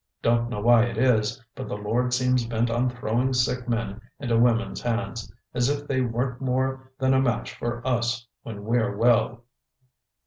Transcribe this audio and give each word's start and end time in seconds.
Don't 0.23 0.49
know 0.49 0.59
why 0.61 0.85
it 0.85 0.97
is, 0.97 1.39
but 1.53 1.67
the 1.67 1.77
Lord 1.77 2.11
seems 2.11 2.47
bent 2.47 2.71
on 2.71 2.89
throwing 2.89 3.33
sick 3.33 3.69
men 3.69 4.01
into 4.19 4.35
women's 4.35 4.81
hands 4.81 5.31
as 5.53 5.69
if 5.69 5.87
they 5.87 6.01
weren't 6.01 6.41
more 6.41 6.91
than 6.97 7.13
a 7.13 7.21
match 7.21 7.53
for 7.53 7.85
us 7.87 8.25
when 8.41 8.63
we're 8.63 8.97
well!" 8.97 9.43